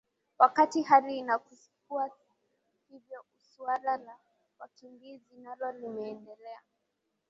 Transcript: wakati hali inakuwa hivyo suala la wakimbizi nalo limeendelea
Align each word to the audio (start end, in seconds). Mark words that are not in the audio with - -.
wakati 0.39 0.81
hali 0.81 1.17
inakuwa 1.17 2.09
hivyo 2.89 3.25
suala 3.41 3.97
la 3.97 4.17
wakimbizi 4.59 5.35
nalo 5.37 5.71
limeendelea 5.71 6.59